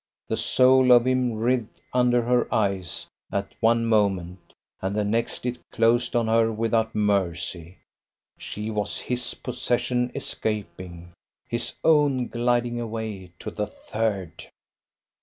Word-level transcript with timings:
The 0.29 0.37
soul 0.37 0.91
of 0.91 1.05
him 1.05 1.33
writhed 1.33 1.79
under 1.93 2.23
her 2.23 2.51
eyes 2.51 3.05
at 3.31 3.53
one 3.59 3.85
moment, 3.85 4.51
and 4.81 4.95
the 4.95 5.03
next 5.05 5.45
it 5.45 5.59
closed 5.71 6.15
on 6.15 6.27
her 6.27 6.51
without 6.51 6.95
mercy. 6.95 7.77
She 8.39 8.71
was 8.71 8.99
his 9.01 9.35
possession 9.35 10.11
escaping; 10.15 11.13
his 11.47 11.75
own 11.83 12.29
gliding 12.29 12.79
away 12.81 13.31
to 13.37 13.51
the 13.51 13.67
Third. 13.67 14.49